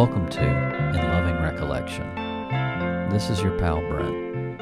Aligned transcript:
Welcome 0.00 0.30
to 0.30 0.42
In 0.42 0.96
Loving 0.96 1.42
Recollection. 1.42 2.08
This 3.10 3.28
is 3.28 3.42
your 3.42 3.58
pal 3.58 3.80
Brent. 3.80 4.58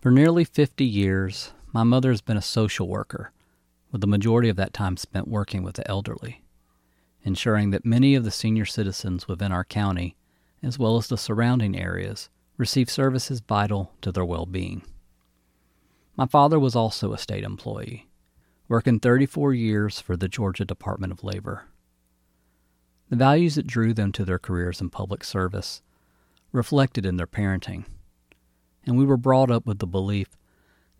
For 0.00 0.12
nearly 0.12 0.44
50 0.44 0.84
years, 0.84 1.52
my 1.72 1.82
mother 1.82 2.10
has 2.10 2.20
been 2.20 2.36
a 2.36 2.40
social 2.40 2.86
worker, 2.86 3.32
with 3.90 4.02
the 4.02 4.06
majority 4.06 4.48
of 4.48 4.54
that 4.54 4.72
time 4.72 4.96
spent 4.96 5.26
working 5.26 5.64
with 5.64 5.74
the 5.74 5.90
elderly, 5.90 6.44
ensuring 7.24 7.70
that 7.70 7.84
many 7.84 8.14
of 8.14 8.22
the 8.22 8.30
senior 8.30 8.66
citizens 8.66 9.26
within 9.26 9.50
our 9.50 9.64
county, 9.64 10.14
as 10.62 10.78
well 10.78 10.96
as 10.96 11.08
the 11.08 11.18
surrounding 11.18 11.76
areas, 11.76 12.28
receive 12.56 12.88
services 12.88 13.40
vital 13.40 13.90
to 14.00 14.12
their 14.12 14.24
well 14.24 14.46
being. 14.46 14.82
My 16.16 16.26
father 16.26 16.60
was 16.60 16.76
also 16.76 17.12
a 17.12 17.18
state 17.18 17.42
employee, 17.42 18.06
working 18.68 19.00
34 19.00 19.54
years 19.54 19.98
for 19.98 20.16
the 20.16 20.28
Georgia 20.28 20.64
Department 20.64 21.12
of 21.12 21.24
Labor. 21.24 21.64
The 23.10 23.16
values 23.16 23.56
that 23.56 23.66
drew 23.66 23.92
them 23.92 24.12
to 24.12 24.24
their 24.24 24.38
careers 24.38 24.80
in 24.80 24.88
public 24.88 25.24
service 25.24 25.82
reflected 26.52 27.04
in 27.04 27.16
their 27.16 27.26
parenting, 27.26 27.84
and 28.86 28.96
we 28.96 29.04
were 29.04 29.16
brought 29.16 29.50
up 29.50 29.66
with 29.66 29.80
the 29.80 29.86
belief 29.86 30.28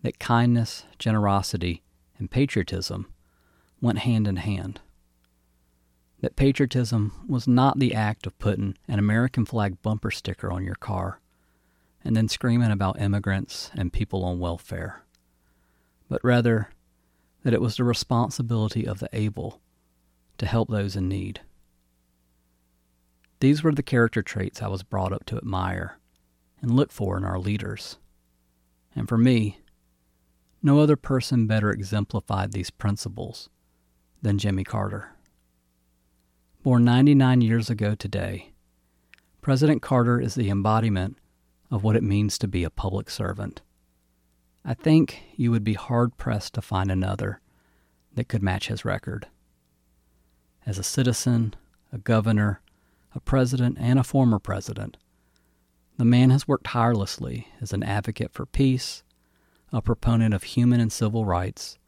that 0.02 0.18
kindness, 0.18 0.86
generosity, 0.98 1.82
and 2.18 2.28
patriotism 2.28 3.06
went 3.80 4.00
hand 4.00 4.26
in 4.26 4.36
hand. 4.36 4.80
That 6.20 6.34
patriotism 6.34 7.12
was 7.28 7.46
not 7.46 7.78
the 7.78 7.94
act 7.94 8.26
of 8.26 8.38
putting 8.40 8.76
an 8.88 8.98
American 8.98 9.44
flag 9.44 9.80
bumper 9.80 10.10
sticker 10.10 10.50
on 10.50 10.64
your 10.64 10.74
car 10.74 11.20
and 12.04 12.16
then 12.16 12.28
screaming 12.28 12.72
about 12.72 13.00
immigrants 13.00 13.70
and 13.74 13.92
people 13.92 14.24
on 14.24 14.40
welfare, 14.40 15.04
but 16.08 16.24
rather 16.24 16.70
that 17.44 17.54
it 17.54 17.60
was 17.60 17.76
the 17.76 17.84
responsibility 17.84 18.84
of 18.84 18.98
the 18.98 19.08
able 19.12 19.60
to 20.38 20.46
help 20.46 20.68
those 20.68 20.96
in 20.96 21.08
need. 21.08 21.40
These 23.40 23.62
were 23.62 23.72
the 23.72 23.82
character 23.82 24.22
traits 24.22 24.62
I 24.62 24.68
was 24.68 24.82
brought 24.82 25.12
up 25.12 25.24
to 25.26 25.36
admire 25.36 25.98
and 26.60 26.70
look 26.70 26.92
for 26.92 27.16
in 27.16 27.24
our 27.24 27.38
leaders. 27.38 27.98
And 28.94 29.08
for 29.08 29.16
me, 29.16 29.60
no 30.62 30.78
other 30.78 30.96
person 30.96 31.46
better 31.46 31.70
exemplified 31.70 32.52
these 32.52 32.70
principles 32.70 33.48
than 34.20 34.38
Jimmy 34.38 34.62
Carter. 34.62 35.12
Born 36.62 36.84
99 36.84 37.40
years 37.40 37.70
ago 37.70 37.94
today, 37.94 38.52
President 39.40 39.80
Carter 39.80 40.20
is 40.20 40.34
the 40.34 40.50
embodiment 40.50 41.16
of 41.70 41.82
what 41.82 41.96
it 41.96 42.02
means 42.02 42.36
to 42.36 42.48
be 42.48 42.62
a 42.62 42.68
public 42.68 43.08
servant. 43.08 43.62
I 44.66 44.74
think 44.74 45.22
you 45.36 45.50
would 45.50 45.64
be 45.64 45.72
hard 45.72 46.18
pressed 46.18 46.52
to 46.54 46.62
find 46.62 46.90
another 46.90 47.40
that 48.12 48.28
could 48.28 48.42
match 48.42 48.68
his 48.68 48.84
record. 48.84 49.28
As 50.66 50.78
a 50.78 50.82
citizen, 50.82 51.54
a 51.90 51.96
governor, 51.96 52.60
a 53.14 53.20
president, 53.20 53.76
and 53.80 53.98
a 53.98 54.04
former 54.04 54.38
president. 54.38 54.96
The 55.96 56.04
man 56.04 56.30
has 56.30 56.48
worked 56.48 56.66
tirelessly 56.66 57.48
as 57.60 57.72
an 57.72 57.82
advocate 57.82 58.32
for 58.32 58.46
peace, 58.46 59.02
a 59.72 59.82
proponent 59.82 60.34
of 60.34 60.44
human 60.44 60.80
and 60.80 60.92
civil 60.92 61.24
rights, 61.24 61.78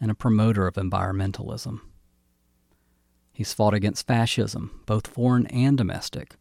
and 0.00 0.10
a 0.10 0.14
promoter 0.14 0.66
of 0.66 0.74
environmentalism. 0.74 1.80
He's 3.32 3.52
fought 3.52 3.74
against 3.74 4.06
fascism, 4.06 4.82
both 4.86 5.06
foreign 5.06 5.46
and 5.48 5.76
domestic, 5.76 6.36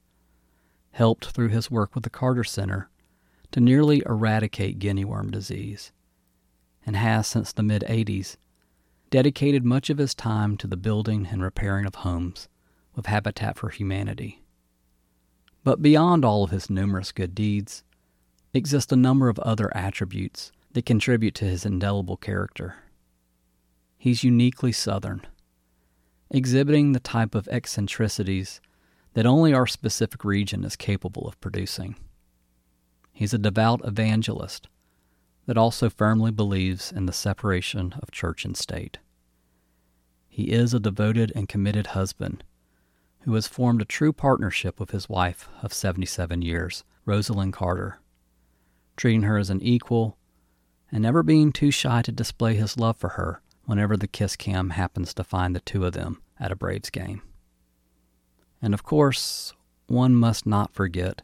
helped 0.91 1.27
through 1.27 1.49
his 1.49 1.69
work 1.69 1.93
with 1.93 2.03
the 2.03 2.09
Carter 2.09 2.43
Center 2.43 2.89
to 3.51 3.59
nearly 3.59 4.03
eradicate 4.05 4.79
guinea 4.79 5.05
worm 5.05 5.31
disease, 5.31 5.91
and 6.85 6.95
has 6.95 7.27
since 7.27 7.51
the 7.51 7.63
mid 7.63 7.83
80s 7.87 8.37
dedicated 9.09 9.63
much 9.63 9.89
of 9.89 9.97
his 9.97 10.13
time 10.13 10.57
to 10.57 10.67
the 10.67 10.77
building 10.77 11.27
and 11.31 11.41
repairing 11.41 11.85
of 11.85 11.95
homes 11.95 12.49
of 12.97 13.05
Habitat 13.05 13.57
for 13.57 13.69
Humanity. 13.69 14.41
But 15.63 15.81
beyond 15.81 16.25
all 16.25 16.43
of 16.43 16.49
his 16.49 16.69
numerous 16.69 17.11
good 17.11 17.35
deeds, 17.35 17.83
exist 18.53 18.91
a 18.91 18.97
number 18.97 19.29
of 19.29 19.39
other 19.39 19.75
attributes 19.77 20.51
that 20.73 20.85
contribute 20.85 21.35
to 21.35 21.45
his 21.45 21.65
indelible 21.65 22.17
character. 22.17 22.75
He's 23.97 24.23
uniquely 24.23 24.71
Southern, 24.71 25.25
exhibiting 26.31 26.91
the 26.91 26.99
type 26.99 27.35
of 27.35 27.47
eccentricities 27.49 28.61
that 29.13 29.25
only 29.25 29.53
our 29.53 29.67
specific 29.67 30.23
region 30.23 30.63
is 30.63 30.75
capable 30.75 31.27
of 31.27 31.39
producing. 31.39 31.95
He's 33.11 33.33
a 33.33 33.39
devout 33.39 33.81
evangelist 33.83 34.67
that 35.47 35.57
also 35.57 35.89
firmly 35.89 36.31
believes 36.31 36.91
in 36.91 37.05
the 37.05 37.13
separation 37.13 37.95
of 38.01 38.11
church 38.11 38.45
and 38.45 38.55
state. 38.55 38.99
He 40.27 40.51
is 40.51 40.73
a 40.73 40.79
devoted 40.79 41.31
and 41.35 41.49
committed 41.49 41.87
husband 41.87 42.43
who 43.21 43.33
has 43.33 43.47
formed 43.47 43.81
a 43.81 43.85
true 43.85 44.13
partnership 44.13 44.79
with 44.79 44.91
his 44.91 45.09
wife 45.09 45.49
of 45.61 45.73
77 45.73 46.41
years, 46.41 46.83
Rosalynn 47.05 47.51
Carter, 47.51 47.99
treating 48.95 49.23
her 49.23 49.37
as 49.37 49.49
an 49.49 49.61
equal 49.61 50.17
and 50.91 51.01
never 51.01 51.23
being 51.23 51.51
too 51.51 51.71
shy 51.71 52.01
to 52.01 52.11
display 52.11 52.55
his 52.55 52.77
love 52.77 52.97
for 52.97 53.09
her 53.09 53.41
whenever 53.65 53.97
the 53.97 54.07
kiss 54.07 54.35
cam 54.35 54.71
happens 54.71 55.13
to 55.13 55.23
find 55.23 55.55
the 55.55 55.59
two 55.59 55.85
of 55.85 55.93
them 55.93 56.21
at 56.39 56.51
a 56.51 56.55
Braves 56.55 56.89
game. 56.89 57.21
And 58.61 58.73
of 58.73 58.83
course, 58.83 59.53
one 59.87 60.15
must 60.15 60.45
not 60.45 60.73
forget 60.73 61.21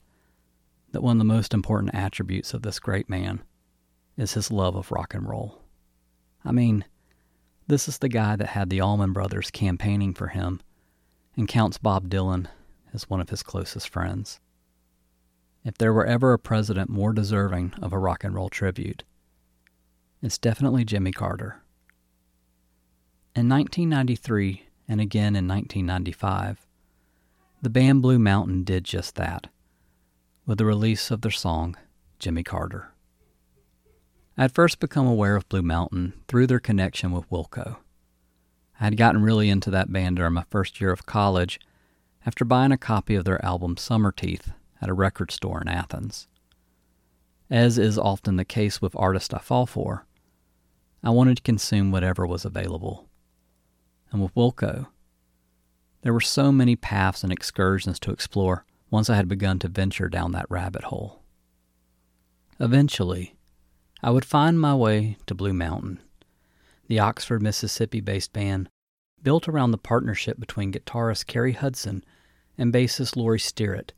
that 0.91 1.01
one 1.01 1.17
of 1.17 1.19
the 1.19 1.33
most 1.33 1.53
important 1.53 1.95
attributes 1.95 2.53
of 2.53 2.61
this 2.61 2.79
great 2.79 3.09
man 3.09 3.41
is 4.17 4.33
his 4.33 4.51
love 4.51 4.75
of 4.75 4.91
rock 4.91 5.13
and 5.13 5.27
roll. 5.27 5.61
I 6.45 6.51
mean, 6.51 6.85
this 7.67 7.87
is 7.87 7.97
the 7.97 8.09
guy 8.09 8.35
that 8.35 8.49
had 8.49 8.69
the 8.69 8.81
Allman 8.81 9.13
Brothers 9.13 9.49
campaigning 9.49 10.13
for 10.13 10.27
him 10.27 10.61
and 11.35 11.47
counts 11.47 11.77
Bob 11.77 12.09
Dylan 12.09 12.47
as 12.94 13.09
one 13.09 13.21
of 13.21 13.29
his 13.29 13.44
closest 13.44 13.89
friends. 13.89 14.39
If 15.63 15.77
there 15.77 15.94
were 15.94 16.05
ever 16.05 16.33
a 16.33 16.39
president 16.39 16.89
more 16.89 17.13
deserving 17.13 17.73
of 17.81 17.94
a 17.94 17.99
rock 17.99 18.23
and 18.23 18.35
roll 18.35 18.49
tribute, 18.49 19.03
it's 20.21 20.38
definitely 20.38 20.85
Jimmy 20.85 21.11
Carter. 21.11 21.63
In 23.35 23.49
1993 23.49 24.67
and 24.88 25.01
again 25.01 25.35
in 25.35 25.47
1995, 25.47 26.67
the 27.61 27.69
band 27.69 28.01
Blue 28.01 28.19
Mountain 28.19 28.63
did 28.63 28.83
just 28.83 29.15
that 29.15 29.47
with 30.45 30.57
the 30.57 30.65
release 30.65 31.09
of 31.11 31.21
their 31.21 31.31
song, 31.31 31.77
Jimmy 32.19 32.44
Carter. 32.44 32.91
I 34.38 34.44
had 34.44 34.51
first 34.51 34.79
become 34.79 35.07
aware 35.07 35.35
of 35.35 35.47
Blue 35.47 35.61
Mountain 35.61 36.13
through 36.27 36.47
their 36.47 36.59
connection 36.59 37.11
with 37.11 37.29
Wilco. 37.29 37.77
I 38.79 38.85
had 38.85 38.97
gotten 38.97 39.22
really 39.22 39.50
into 39.50 39.69
that 39.72 39.91
band 39.91 40.17
during 40.17 40.34
my 40.34 40.45
first 40.50 40.81
year 40.81 40.91
of 40.91 41.06
college 41.06 41.59
after 42.25 42.45
buying 42.45 42.72
a 42.72 42.78
copy 42.78 43.16
of 43.16 43.25
their 43.25 43.44
album 43.44 43.75
Summerteeth 43.75 44.53
at 44.81 44.89
a 44.89 44.94
record 44.94 45.31
store 45.31 45.61
in 45.61 45.67
Athens. 45.67 46.28
As 47.50 47.78
is 47.78 47.97
often 47.97 48.35
the 48.35 48.45
case 48.45 48.81
with 48.81 48.95
artists 48.95 49.33
I 49.33 49.39
fall 49.39 49.66
for, 49.66 50.06
I 51.03 51.09
wanted 51.09 51.38
to 51.38 51.44
consume 51.44 51.91
whatever 51.91 52.25
was 52.25 52.45
available. 52.45 53.07
And 54.12 54.22
with 54.22 54.33
Wilco, 54.35 54.88
there 56.01 56.13
were 56.13 56.22
so 56.22 56.51
many 56.51 56.75
paths 56.75 57.23
and 57.23 57.31
excursions 57.31 58.00
to 58.00 58.12
explore 58.12 58.66
once 58.89 59.09
I 59.09 59.16
had 59.16 59.28
begun 59.28 59.59
to 59.59 59.67
venture 59.67 60.09
down 60.09 60.31
that 60.31 60.50
rabbit 60.50 60.85
hole. 60.85 61.23
Eventually, 62.59 63.35
I 64.01 64.12
would 64.12 64.25
find 64.25 64.59
my 64.59 64.75
way 64.75 65.17
to 65.25 65.35
Blue 65.35 65.53
Mountain 65.53 66.00
the 66.88 66.99
Oxford, 66.99 67.41
Mississippi 67.41 68.01
based 68.01 68.33
band, 68.33 68.69
built 69.21 69.47
around 69.47 69.71
the 69.71 69.77
partnership 69.77 70.39
between 70.39 70.71
guitarist 70.71 71.27
Cary 71.27 71.53
Hudson 71.53 72.03
and 72.57 72.74
bassist 72.74 73.15
Laurie 73.15 73.39
Stirratt, 73.39 73.91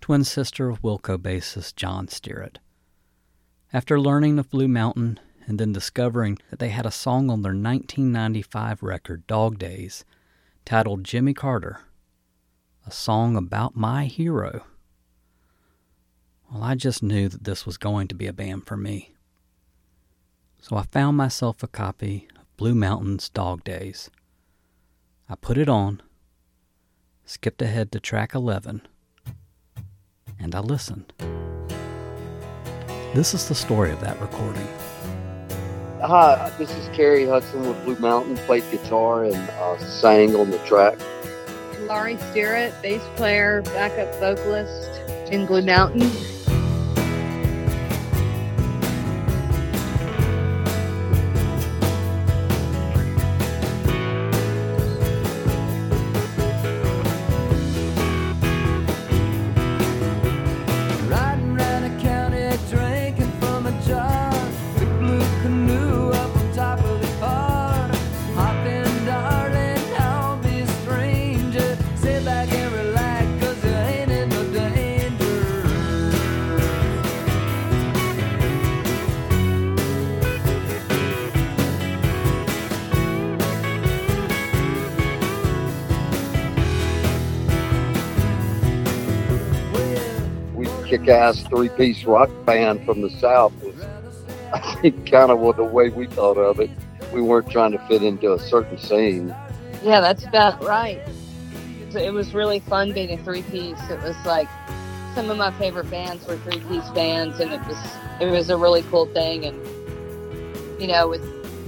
twin 0.00 0.24
sister 0.24 0.68
of 0.68 0.82
Wilco 0.82 1.16
bassist 1.16 1.76
John 1.76 2.08
Stirratt. 2.08 2.58
After 3.72 4.00
learning 4.00 4.38
of 4.38 4.50
Blue 4.50 4.68
Mountain 4.68 5.20
and 5.46 5.58
then 5.58 5.72
discovering 5.72 6.38
that 6.50 6.58
they 6.58 6.70
had 6.70 6.86
a 6.86 6.90
song 6.90 7.30
on 7.30 7.42
their 7.42 7.52
1995 7.52 8.82
record, 8.82 9.26
Dog 9.26 9.58
Days, 9.58 10.04
titled 10.64 11.04
Jimmy 11.04 11.34
Carter, 11.34 11.80
a 12.86 12.90
song 12.90 13.36
about 13.36 13.76
my 13.76 14.06
hero, 14.06 14.64
well, 16.50 16.62
I 16.62 16.74
just 16.74 17.02
knew 17.02 17.28
that 17.28 17.44
this 17.44 17.66
was 17.66 17.76
going 17.76 18.08
to 18.08 18.14
be 18.14 18.26
a 18.26 18.32
band 18.32 18.66
for 18.66 18.76
me. 18.76 19.15
So 20.68 20.74
I 20.74 20.82
found 20.82 21.16
myself 21.16 21.62
a 21.62 21.68
copy 21.68 22.26
of 22.36 22.56
Blue 22.56 22.74
Mountain's 22.74 23.28
Dog 23.28 23.62
Days. 23.62 24.10
I 25.28 25.36
put 25.36 25.58
it 25.58 25.68
on, 25.68 26.02
skipped 27.24 27.62
ahead 27.62 27.92
to 27.92 28.00
track 28.00 28.34
11, 28.34 28.82
and 30.40 30.54
I 30.56 30.58
listened. 30.58 31.12
This 33.14 33.32
is 33.32 33.46
the 33.46 33.54
story 33.54 33.92
of 33.92 34.00
that 34.00 34.20
recording. 34.20 34.66
Hi, 36.00 36.52
this 36.58 36.72
is 36.72 36.88
Cary 36.96 37.26
Hudson 37.26 37.68
with 37.68 37.84
Blue 37.84 37.98
Mountain, 38.00 38.36
played 38.38 38.68
guitar 38.72 39.22
and 39.22 39.36
uh, 39.36 39.78
sang 39.78 40.34
on 40.34 40.50
the 40.50 40.58
track. 40.66 40.98
Laurie 41.82 42.16
Stirratt, 42.16 42.82
bass 42.82 43.02
player, 43.14 43.62
backup 43.66 44.12
vocalist 44.16 44.98
in 45.30 45.46
Blue 45.46 45.62
Mountain. 45.62 46.10
Kick-ass 90.86 91.42
three-piece 91.44 92.04
rock 92.04 92.30
band 92.44 92.84
from 92.86 93.02
the 93.02 93.10
South 93.10 93.52
was, 93.62 93.74
I 94.52 94.78
think, 94.80 95.10
kind 95.10 95.30
of 95.30 95.40
what 95.40 95.56
the 95.56 95.64
way 95.64 95.88
we 95.88 96.06
thought 96.06 96.38
of 96.38 96.60
it. 96.60 96.70
We 97.12 97.20
weren't 97.20 97.50
trying 97.50 97.72
to 97.72 97.78
fit 97.88 98.02
into 98.02 98.32
a 98.32 98.38
certain 98.38 98.78
scene. 98.78 99.34
Yeah, 99.82 100.00
that's 100.00 100.24
about 100.24 100.62
right. 100.64 101.00
It 101.94 102.12
was 102.12 102.34
really 102.34 102.60
fun 102.60 102.92
being 102.92 103.18
a 103.18 103.22
three-piece. 103.22 103.80
It 103.90 104.02
was 104.02 104.16
like 104.24 104.48
some 105.14 105.30
of 105.30 105.38
my 105.38 105.50
favorite 105.52 105.90
bands 105.90 106.26
were 106.26 106.36
three-piece 106.38 106.90
bands, 106.90 107.40
and 107.40 107.52
it 107.52 107.60
was 107.66 107.78
it 108.20 108.26
was 108.26 108.50
a 108.50 108.56
really 108.56 108.82
cool 108.82 109.06
thing. 109.06 109.44
And 109.44 110.80
you 110.80 110.86
know, 110.86 111.08
with 111.08 111.22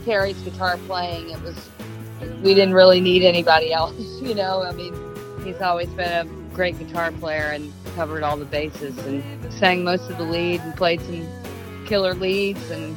Cary's 0.04 0.40
guitar 0.42 0.76
playing, 0.86 1.30
it 1.30 1.40
was 1.42 1.68
we 2.42 2.54
didn't 2.54 2.74
really 2.74 3.00
need 3.00 3.22
anybody 3.24 3.72
else. 3.72 3.94
You 4.18 4.34
know, 4.34 4.62
I 4.62 4.72
mean, 4.72 4.94
he's 5.42 5.62
always 5.62 5.88
been 5.90 6.26
a 6.26 6.54
great 6.54 6.78
guitar 6.78 7.10
player 7.12 7.44
and 7.44 7.72
covered 7.98 8.22
all 8.22 8.36
the 8.36 8.44
bases 8.44 8.96
and 9.06 9.52
sang 9.52 9.82
most 9.82 10.08
of 10.08 10.16
the 10.18 10.22
lead 10.22 10.60
and 10.60 10.76
played 10.76 11.00
some 11.00 11.28
killer 11.84 12.14
leads 12.14 12.70
and 12.70 12.96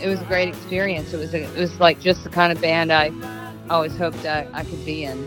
it 0.00 0.06
was 0.06 0.20
a 0.20 0.24
great 0.26 0.48
experience. 0.48 1.12
It 1.12 1.16
was 1.16 1.34
a, 1.34 1.42
it 1.42 1.58
was 1.58 1.80
like 1.80 1.98
just 1.98 2.22
the 2.22 2.30
kind 2.30 2.52
of 2.52 2.60
band 2.60 2.92
I 2.92 3.10
always 3.68 3.96
hoped 3.96 4.24
I, 4.24 4.46
I 4.52 4.62
could 4.62 4.84
be 4.84 5.02
in. 5.02 5.26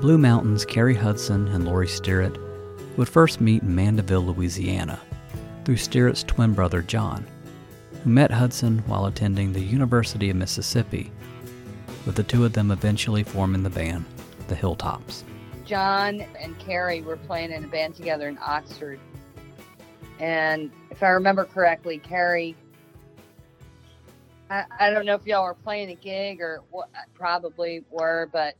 Blue 0.00 0.16
Mountains, 0.16 0.64
Cary 0.64 0.94
Hudson 0.94 1.48
and 1.48 1.64
Laurie 1.64 1.88
Stirratt 1.88 2.38
would 2.96 3.08
first 3.08 3.40
meet 3.40 3.64
in 3.64 3.74
Mandeville, 3.74 4.26
Louisiana, 4.26 5.00
through 5.64 5.74
Stirratt's 5.74 6.22
twin 6.22 6.52
brother 6.52 6.82
John, 6.82 7.26
who 8.04 8.10
met 8.10 8.30
Hudson 8.30 8.78
while 8.86 9.06
attending 9.06 9.52
the 9.52 9.60
University 9.60 10.30
of 10.30 10.36
Mississippi, 10.36 11.10
with 12.06 12.14
the 12.14 12.22
two 12.22 12.44
of 12.44 12.52
them 12.52 12.70
eventually 12.70 13.24
forming 13.24 13.64
the 13.64 13.70
band, 13.70 14.04
the 14.46 14.54
Hilltops. 14.54 15.24
John 15.66 16.20
and 16.40 16.58
Cary 16.58 17.02
were 17.02 17.16
playing 17.16 17.50
in 17.50 17.64
a 17.64 17.68
band 17.68 17.96
together 17.96 18.28
in 18.28 18.38
Oxford. 18.40 19.00
And 20.20 20.70
if 20.90 21.02
I 21.02 21.08
remember 21.08 21.44
correctly, 21.44 21.98
Cary, 21.98 22.56
I, 24.48 24.64
I 24.78 24.90
don't 24.90 25.04
know 25.04 25.14
if 25.14 25.26
y'all 25.26 25.44
were 25.44 25.54
playing 25.54 25.90
a 25.90 25.94
gig 25.94 26.40
or 26.40 26.62
what, 26.70 26.88
probably 27.14 27.84
were, 27.90 28.28
but 28.32 28.54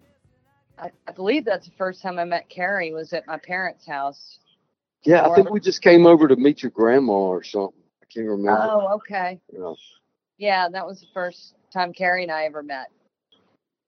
I, 0.79 0.91
I 1.07 1.13
believe 1.13 1.45
that's 1.45 1.67
the 1.67 1.73
first 1.79 2.03
time 2.03 2.19
I 2.19 2.25
met 2.25 2.49
Cary 2.49 2.93
was 2.93 3.13
at 3.13 3.27
my 3.27 3.39
parents' 3.39 3.87
house. 3.87 4.41
Yeah, 5.05 5.25
I 5.25 5.35
think 5.35 5.51
we 5.51 5.61
just 5.61 5.83
came 5.83 6.05
over 6.05 6.27
to 6.27 6.35
meet 6.35 6.63
your 6.63 6.71
grandma 6.71 7.13
or 7.13 7.45
something. 7.45 7.81
I 8.03 8.07
can't 8.13 8.27
remember. 8.27 8.61
Oh, 8.61 8.95
okay. 8.97 9.41
Yeah. 9.53 9.75
Yeah, 10.39 10.69
that 10.69 10.85
was 10.85 11.01
the 11.01 11.07
first 11.15 11.55
time 11.73 11.93
Cary 11.93 12.25
and 12.25 12.33
I 12.33 12.45
ever 12.45 12.63
met. 12.63 12.89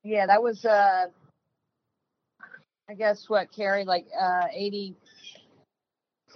Yeah, 0.04 0.26
that 0.26 0.42
was 0.42 0.64
uh 0.64 1.06
I 2.88 2.94
guess 2.94 3.28
what 3.28 3.52
Cary 3.52 3.84
like 3.84 4.06
uh 4.18 4.46
80 4.52 4.94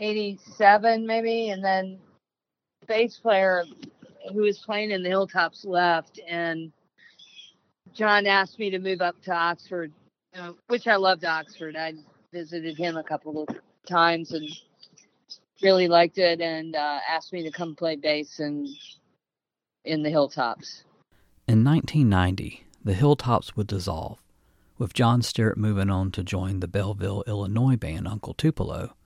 87 0.01 1.07
maybe 1.07 1.51
and 1.51 1.65
then 1.65 1.99
bass 2.87 3.19
player 3.19 3.65
who 4.33 4.43
was 4.43 4.59
playing 4.59 4.91
in 4.91 5.03
the 5.03 5.09
Hilltops 5.09 5.65
left 5.65 6.21
and 6.29 6.73
John 7.95 8.27
asked 8.27 8.59
me 8.59 8.71
to 8.71 8.79
move 8.79 9.03
up 9.03 9.21
to 9.23 9.33
Oxford, 9.33 9.93
you 10.35 10.57
which 10.69 10.87
I 10.87 10.97
loved 10.97 11.25
Oxford. 11.25 11.77
I 11.77 11.95
visited 12.33 12.79
him 12.79 12.97
a 12.97 13.03
couple 13.03 13.43
of 13.43 13.57
times 13.87 14.33
and 14.33 14.49
really 15.63 15.89
liked 15.89 16.19
it 16.19 16.41
and 16.41 16.75
uh, 16.75 17.01
asked 17.09 17.33
me 17.33 17.43
to 17.43 17.51
come 17.51 17.75
play 17.75 17.97
bass 17.97 18.41
in 18.41 18.75
in 19.85 20.03
the 20.03 20.11
Hilltops. 20.11 20.85
In 21.49 21.65
1990, 21.65 22.65
the 22.85 22.95
Hilltops 22.95 23.57
would 23.57 23.67
dissolve, 23.67 24.22
with 24.83 24.95
John 24.95 25.23
Stirratt 25.23 25.57
moving 25.57 25.91
on 25.91 26.11
to 26.11 26.25
join 26.25 26.59
the 26.59 26.67
Belleville, 26.67 27.23
Illinois 27.29 27.77
band 27.77 28.09
Uncle 28.09 28.35
Tupelo, 28.35 28.97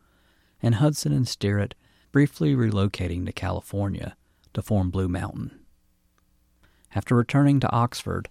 and 0.62 0.76
Hudson 0.76 1.12
and 1.12 1.28
Stewart 1.28 1.74
briefly 2.12 2.54
relocating 2.54 3.26
to 3.26 3.32
California 3.32 4.16
to 4.54 4.62
form 4.62 4.88
Blue 4.88 5.06
Mountain. 5.06 5.60
After 6.94 7.14
returning 7.14 7.60
to 7.60 7.70
Oxford, 7.72 8.30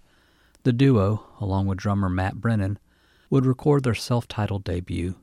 the 0.64 0.72
duo, 0.72 1.24
along 1.40 1.68
with 1.68 1.78
drummer 1.78 2.08
Matt 2.08 2.34
Brennan, 2.34 2.80
would 3.30 3.46
record 3.46 3.84
their 3.84 3.94
self 3.94 4.26
titled 4.26 4.64
debut, 4.64 5.14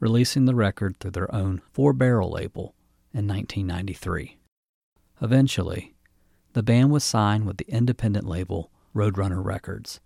releasing 0.00 0.46
the 0.46 0.56
record 0.56 0.96
through 0.98 1.12
their 1.12 1.32
own 1.32 1.62
Four 1.70 1.92
Barrel 1.92 2.32
label 2.32 2.74
in 3.14 3.28
1993. 3.28 4.38
Eventually, 5.22 5.94
the 6.52 6.64
band 6.64 6.90
was 6.90 7.04
signed 7.04 7.46
with 7.46 7.58
the 7.58 7.68
independent 7.68 8.26
label 8.26 8.72
Roadrunner 8.92 9.44
Records 9.44 10.00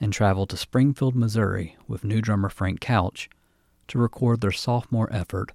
and 0.00 0.12
traveled 0.12 0.50
to 0.50 0.56
Springfield, 0.56 1.14
Missouri 1.14 1.76
with 1.86 2.04
new 2.04 2.20
drummer 2.20 2.48
Frank 2.48 2.80
Coutch 2.80 3.28
to 3.88 3.98
record 3.98 4.40
their 4.40 4.52
sophomore 4.52 5.08
effort 5.12 5.52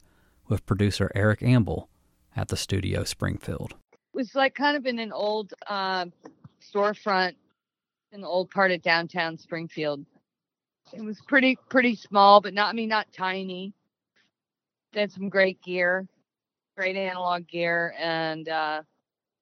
with 0.47 0.65
producer 0.65 1.11
Eric 1.15 1.41
Ambel 1.41 1.87
at 2.35 2.49
the 2.49 2.57
studio 2.57 3.03
Springfield. 3.03 3.75
It 3.91 4.17
was 4.17 4.35
like 4.35 4.55
kind 4.55 4.75
of 4.75 4.85
in 4.85 4.99
an 4.99 5.11
old 5.11 5.53
uh, 5.67 6.05
storefront 6.61 7.35
in 8.11 8.21
the 8.21 8.27
old 8.27 8.49
part 8.51 8.71
of 8.71 8.81
downtown 8.81 9.37
Springfield. 9.37 10.05
It 10.91 11.03
was 11.03 11.19
pretty 11.21 11.57
pretty 11.69 11.95
small, 11.95 12.41
but 12.41 12.53
not 12.53 12.69
I 12.69 12.73
mean 12.73 12.89
not 12.89 13.07
tiny. 13.13 13.73
They 14.91 15.01
had 15.01 15.11
some 15.11 15.29
great 15.29 15.61
gear, 15.63 16.07
great 16.77 16.95
analog 16.95 17.47
gear, 17.47 17.95
and 17.97 18.47
uh, 18.47 18.83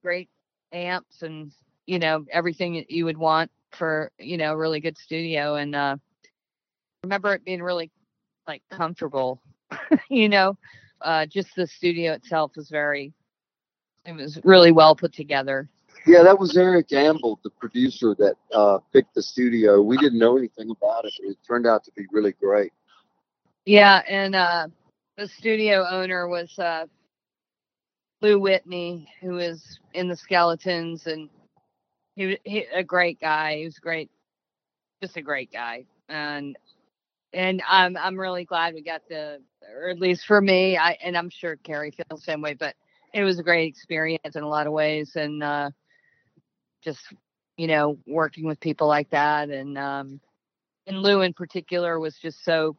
great 0.02 0.30
amps, 0.72 1.24
and 1.24 1.52
you 1.86 2.00
know 2.00 2.26
everything 2.32 2.76
that 2.76 2.92
you 2.92 3.06
would 3.06 3.18
want 3.18 3.52
for 3.72 4.12
you 4.20 4.38
know 4.38 4.54
a 4.54 4.58
really 4.58 4.80
good 4.80 4.98
studio. 4.98 5.56
And 5.56 5.76
uh, 5.76 5.98
remember 7.04 7.34
it 7.34 7.46
being 7.46 7.62
really 7.62 7.92
like 8.48 8.64
comfortable, 8.70 9.42
you 10.10 10.30
know. 10.30 10.58
Uh, 11.02 11.26
just 11.26 11.50
the 11.56 11.66
studio 11.66 12.14
itself 12.14 12.52
was 12.56 12.70
very, 12.70 13.12
it 14.06 14.16
was 14.16 14.40
really 14.44 14.72
well 14.72 14.96
put 14.96 15.12
together. 15.14 15.68
Yeah, 16.06 16.24
that 16.24 16.38
was 16.38 16.56
Eric 16.56 16.90
Ambel, 16.90 17.38
the 17.44 17.50
producer 17.50 18.16
that 18.20 18.36
uh, 18.54 18.80
picked 18.94 19.16
the 19.16 19.22
studio. 19.22 19.82
We 19.82 19.98
didn't 19.98 20.20
know 20.20 20.38
anything 20.38 20.70
about 20.70 21.06
it, 21.06 21.14
it 21.20 21.38
turned 21.48 21.68
out 21.68 21.84
to 21.86 21.92
be 21.96 22.06
really 22.12 22.34
great. 22.34 22.72
Yeah, 23.66 24.02
and 24.08 24.36
uh, 24.36 24.68
the 25.18 25.28
studio 25.28 25.86
owner 25.90 26.28
was 26.28 26.58
uh, 26.58 26.86
Lou 28.22 28.40
Whitney, 28.40 29.08
who 29.22 29.38
is 29.38 29.80
in 29.94 30.08
the 30.08 30.16
Skeletons, 30.16 31.06
and 31.06 31.30
he 32.16 32.38
he 32.44 32.66
a 32.74 32.84
great 32.84 33.20
guy. 33.20 33.58
He 33.58 33.66
was 33.66 33.80
great, 33.80 34.10
just 35.02 35.18
a 35.18 35.22
great 35.22 35.52
guy, 35.52 35.86
and 36.10 36.58
and 37.34 37.62
I'm 37.68 37.98
I'm 37.98 38.20
really 38.20 38.46
glad 38.46 38.74
we 38.74 38.82
got 38.82 39.02
the, 39.10 39.42
or 39.74 39.90
at 39.90 40.00
least 40.00 40.26
for 40.26 40.42
me, 40.42 40.78
I 40.78 40.98
and 41.04 41.18
I'm 41.18 41.30
sure 41.30 41.56
Cary 41.58 41.92
feels 41.92 42.22
the 42.22 42.26
same 42.26 42.42
way, 42.42 42.54
but 42.54 42.76
it 43.14 43.24
was 43.24 43.40
a 43.40 43.44
great 43.44 43.68
experience 43.68 44.36
in 44.36 44.44
a 44.44 44.48
lot 44.48 44.68
of 44.68 44.74
ways, 44.74 45.16
and 45.16 45.44
uh, 45.44 45.72
just 46.84 47.02
you 47.58 47.68
know 47.68 47.98
working 48.08 48.46
with 48.46 48.60
people 48.60 48.88
like 48.88 49.10
that, 49.12 49.50
and 49.50 49.78
um, 49.78 50.20
and 50.88 51.02
Lou 51.02 51.22
in 51.22 51.34
particular 51.34 52.00
was 52.00 52.18
just 52.18 52.44
so 52.44 52.76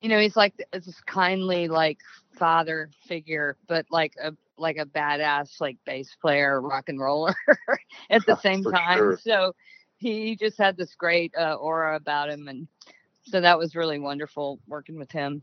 you 0.00 0.08
know 0.08 0.18
he's 0.18 0.36
like 0.36 0.54
this 0.72 1.00
kindly 1.06 1.68
like 1.68 1.98
father 2.42 2.90
figure 3.06 3.56
but 3.68 3.86
like 3.90 4.14
a 4.22 4.32
like 4.58 4.78
a 4.78 4.84
badass 4.86 5.60
like 5.60 5.76
bass 5.86 6.16
player 6.20 6.60
rock 6.60 6.88
and 6.88 6.98
roller 7.00 7.34
at 8.10 8.26
the 8.26 8.36
same 8.46 8.64
For 8.64 8.72
time 8.72 8.98
sure. 8.98 9.18
so 9.22 9.54
he 9.98 10.34
just 10.34 10.58
had 10.58 10.76
this 10.76 10.94
great 10.96 11.32
uh, 11.38 11.54
aura 11.54 11.94
about 11.96 12.30
him 12.30 12.48
and 12.48 12.66
so 13.22 13.40
that 13.40 13.58
was 13.58 13.76
really 13.76 14.00
wonderful 14.00 14.58
working 14.66 14.98
with 14.98 15.12
him 15.12 15.42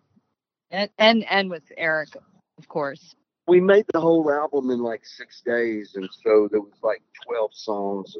and 0.72 0.89
and 0.98 1.24
and 1.29 1.50
with 1.50 1.63
eric 1.77 2.10
of 2.58 2.68
course 2.68 3.15
We 3.48 3.62
made 3.62 3.86
the 3.94 4.01
whole 4.01 4.29
album 4.32 4.70
in 4.70 4.79
like 4.84 5.06
six 5.06 5.41
days, 5.41 5.94
and 5.96 6.10
so 6.24 6.48
there 6.51 6.62
was 6.62 6.77
like 6.84 7.01
twelve 7.25 7.51
songs. 7.53 8.18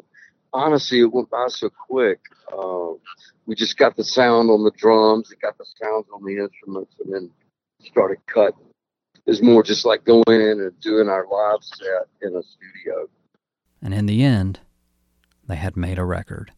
Honestly, 0.54 1.02
it 1.02 1.12
went 1.14 1.30
by 1.30 1.48
so 1.50 1.70
quick. 1.70 2.20
Uh, 2.52 2.94
we 3.46 3.54
just 3.56 3.78
got 3.78 3.96
the 3.96 4.04
sound 4.04 4.50
on 4.50 4.64
the 4.64 4.72
drums, 4.78 5.32
it 5.32 5.40
got 5.42 5.58
the 5.60 5.66
sounds 5.80 6.08
on 6.14 6.24
the 6.26 6.38
instruments, 6.46 6.96
and 7.04 7.14
then 7.14 7.30
started 7.84 8.18
cutting. 8.26 8.69
It's 9.30 9.44
more 9.44 9.62
just 9.62 9.86
like 9.86 10.06
going 10.06 10.24
in 10.28 10.60
and 10.60 10.80
doing 10.80 11.08
our 11.08 11.28
live 11.32 11.64
set 11.64 12.08
in 12.24 12.36
a 12.36 12.42
studio. 12.42 13.08
And 13.80 13.94
in 13.94 14.08
the 14.08 14.24
end, 14.24 14.60
they 15.48 15.56
had 15.56 15.78
made 15.78 16.00
a 16.00 16.04
record 16.04 16.52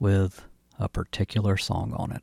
with 0.00 0.44
a 0.76 0.88
particular 0.88 1.56
song 1.56 1.92
on 1.96 2.10
it. 2.10 2.22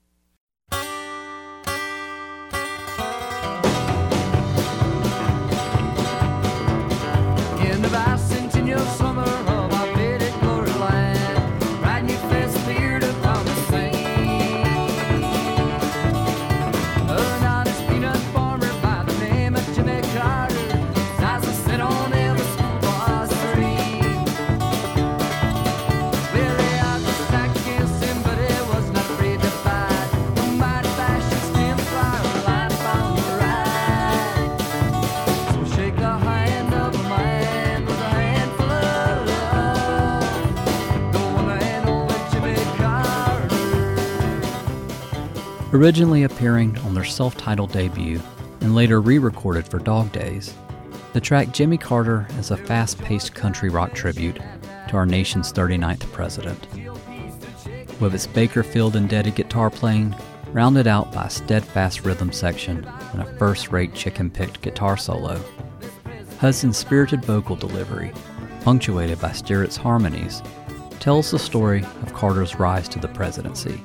Originally 45.74 46.22
appearing 46.22 46.78
on 46.80 46.94
their 46.94 47.04
self 47.04 47.36
titled 47.36 47.72
debut 47.72 48.22
and 48.62 48.76
later 48.76 49.02
re 49.02 49.18
recorded 49.18 49.68
for 49.68 49.80
Dog 49.80 50.12
Days, 50.12 50.54
the 51.14 51.20
track 51.20 51.52
Jimmy 51.52 51.80
Carter 51.80 52.28
is 52.38 52.52
a 52.52 52.58
fast 52.58 53.00
paced 53.00 53.34
country 53.34 53.70
rock 53.70 53.92
tribute 53.92 54.40
to 54.88 54.96
our 54.96 55.08
nation's 55.08 55.52
39th 55.52 56.12
president. 56.12 56.68
With 58.00 58.14
its 58.14 58.28
Bakersfield 58.28 58.96
indebted 58.96 59.34
guitar 59.34 59.72
playing, 59.72 60.16
rounded 60.52 60.86
out 60.86 61.12
by 61.12 61.26
a 61.26 61.30
steadfast 61.32 62.06
rhythm 62.06 62.32
section 62.32 62.86
and 63.12 63.24
a 63.24 63.38
first 63.38 63.72
rate 63.72 63.96
chicken 63.96 64.30
picked 64.30 64.62
guitar 64.62 64.96
solo. 64.96 65.42
Hudson's 66.38 66.78
spirited 66.78 67.26
vocal 67.26 67.56
delivery, 67.56 68.14
punctuated 68.62 69.20
by 69.20 69.32
Stirratt's 69.32 69.78
harmonies, 69.78 70.44
tells 71.00 71.32
the 71.32 71.40
story 71.40 71.82
of 72.04 72.14
Carter's 72.14 72.60
rise 72.60 72.88
to 72.90 73.00
the 73.00 73.08
presidency, 73.08 73.82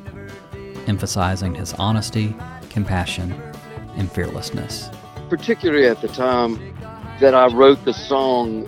emphasizing 0.89 1.55
his 1.55 1.75
honesty, 1.75 2.35
compassion, 2.71 3.33
and 3.97 4.11
fearlessness. 4.11 4.91
Particularly 5.29 5.87
at 5.87 6.01
the 6.01 6.09
time 6.09 6.75
that 7.21 7.35
I 7.35 7.47
wrote 7.49 7.85
the 7.85 7.93
song, 7.93 8.65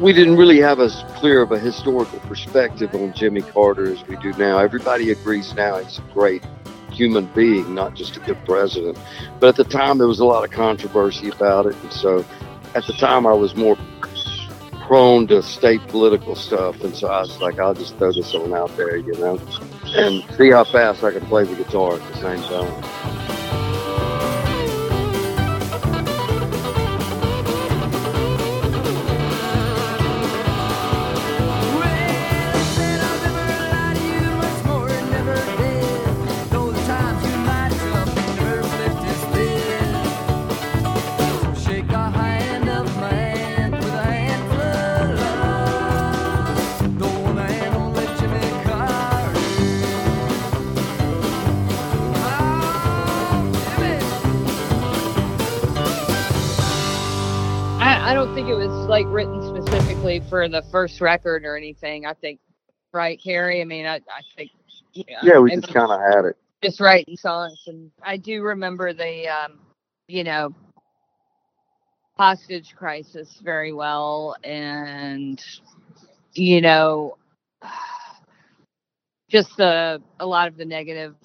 we 0.00 0.12
didn't 0.12 0.36
really 0.36 0.60
have 0.60 0.80
as 0.80 1.04
clear 1.16 1.42
of 1.42 1.52
a 1.52 1.58
historical 1.58 2.20
perspective 2.20 2.94
on 2.94 3.12
Jimmy 3.12 3.42
Carter 3.42 3.92
as 3.92 4.06
we 4.06 4.16
do 4.16 4.32
now. 4.34 4.58
Everybody 4.58 5.10
agrees 5.10 5.54
now 5.54 5.78
he's 5.78 5.98
a 5.98 6.02
great 6.12 6.44
human 6.90 7.26
being, 7.34 7.74
not 7.74 7.94
just 7.94 8.16
a 8.16 8.20
good 8.20 8.42
president. 8.44 8.96
But 9.40 9.48
at 9.48 9.56
the 9.56 9.64
time, 9.64 9.98
there 9.98 10.06
was 10.06 10.20
a 10.20 10.24
lot 10.24 10.44
of 10.44 10.50
controversy 10.52 11.28
about 11.28 11.66
it. 11.66 11.74
And 11.82 11.92
so 11.92 12.24
at 12.74 12.86
the 12.86 12.92
time, 12.94 13.26
I 13.26 13.32
was 13.32 13.56
more 13.56 13.76
prone 14.86 15.26
to 15.26 15.42
state 15.42 15.80
political 15.88 16.36
stuff. 16.36 16.82
And 16.82 16.94
so 16.94 17.08
I 17.08 17.20
was 17.20 17.40
like, 17.40 17.58
I'll 17.58 17.74
just 17.74 17.96
throw 17.96 18.12
this 18.12 18.32
one 18.32 18.54
out 18.54 18.74
there, 18.76 18.96
you 18.96 19.12
know, 19.14 19.40
and 19.96 20.24
see 20.36 20.50
how 20.50 20.64
fast 20.64 21.04
I 21.04 21.12
can 21.12 21.24
play 21.26 21.44
the 21.44 21.54
guitar 21.54 21.94
at 21.94 22.12
the 22.12 22.16
same 22.20 22.42
time. 22.42 23.43
Specifically 60.16 60.28
for 60.28 60.48
the 60.48 60.62
first 60.70 61.00
record 61.00 61.44
or 61.44 61.56
anything. 61.56 62.06
I 62.06 62.14
think, 62.14 62.40
right, 62.92 63.20
Cary? 63.22 63.60
I 63.60 63.64
mean, 63.64 63.86
I, 63.86 63.96
I 63.96 64.22
think, 64.36 64.50
yeah, 64.92 65.18
Yeah, 65.22 65.38
we 65.38 65.50
just 65.54 65.72
kind 65.72 65.90
of 65.90 66.00
had 66.00 66.24
it. 66.26 66.36
just 66.62 66.80
writing 66.80 67.16
songs. 67.16 67.62
And 67.66 67.90
I 68.02 68.16
do 68.16 68.42
remember 68.42 68.92
the, 68.92 69.28
um, 69.28 69.58
you 70.08 70.24
know, 70.24 70.54
hostage 72.16 72.74
crisis 72.76 73.40
very 73.42 73.72
well. 73.72 74.36
And, 74.44 75.42
you 76.34 76.60
know, 76.60 77.16
just 79.28 79.56
the, 79.56 80.00
a 80.20 80.26
lot 80.26 80.48
of 80.48 80.56
the 80.56 80.64
negative 80.64 81.16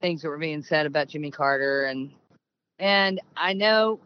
things 0.00 0.22
that 0.22 0.28
were 0.28 0.38
being 0.38 0.62
said 0.62 0.86
about 0.86 1.08
Jimmy 1.08 1.30
Carter. 1.30 1.84
And, 1.84 2.10
and 2.78 3.20
I 3.36 3.52
know 3.52 4.00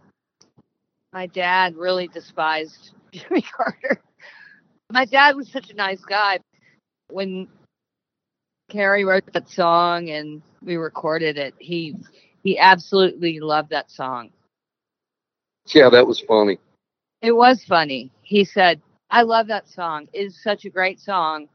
my 1.12 1.26
dad 1.26 1.76
really 1.76 2.08
despised 2.08 2.92
Jimmy 3.12 3.42
Carter. 3.42 4.02
My 4.90 5.04
dad 5.04 5.36
was 5.36 5.50
such 5.50 5.70
a 5.70 5.74
nice 5.74 6.04
guy. 6.04 6.38
When 7.10 7.48
Cary 8.68 9.04
wrote 9.04 9.32
that 9.32 9.48
song 9.48 10.10
and 10.10 10.42
we 10.62 10.76
recorded 10.76 11.38
it, 11.38 11.54
he 11.58 11.94
he 12.42 12.58
absolutely 12.58 13.40
loved 13.40 13.70
that 13.70 13.90
song. 13.90 14.30
Yeah, 15.68 15.90
that 15.90 16.06
was 16.06 16.20
funny. 16.20 16.58
It 17.22 17.32
was 17.32 17.64
funny. 17.64 18.12
He 18.22 18.44
said, 18.44 18.80
"I 19.10 19.22
love 19.22 19.48
that 19.48 19.68
song. 19.68 20.08
It's 20.12 20.42
such 20.42 20.64
a 20.64 20.70
great 20.70 21.00
song. 21.00 21.48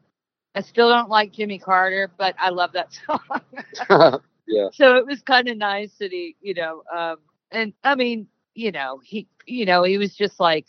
I 0.54 0.62
still 0.62 0.90
don't 0.90 1.10
like 1.10 1.32
Jimmy 1.32 1.60
Carter, 1.60 2.12
but 2.18 2.36
I 2.38 2.50
love 2.50 2.74
that 2.74 2.90
song." 3.06 3.42
yeah. 4.48 4.68
so 4.74 4.98
it 4.98 5.06
was 5.06 5.22
kind 5.22 5.48
of 5.48 5.58
nice 5.58 5.94
that 6.00 6.12
he, 6.12 6.36
you 6.42 6.54
know, 6.54 6.84
um, 6.94 7.18
and 7.52 7.74
I 7.84 7.96
mean, 7.96 8.28
you 8.56 8.72
know, 8.72 9.00
he, 9.04 9.28
you 9.46 9.66
know, 9.66 9.84
he 9.84 9.98
was 9.98 10.16
just 10.16 10.40
like 10.40 10.68